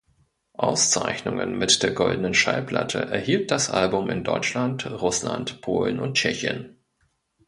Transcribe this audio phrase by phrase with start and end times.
[0.57, 6.79] Auszeichnungen mit der Goldenen Schallplatte erhielt das Album in Deutschland, Russland, Polen und Tschechien.